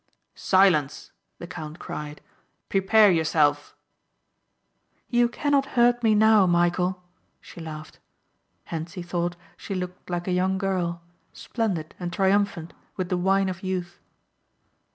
[0.33, 2.21] "Silence," the count cried.
[2.69, 3.75] "Prepare yourself."
[5.11, 6.97] "You cannot hurt me now, Michæl,"
[7.39, 7.99] she laughed.
[8.71, 11.03] Hentzi thought she looked like a young girl,
[11.33, 13.99] splendid and triumphant with the wine of youth.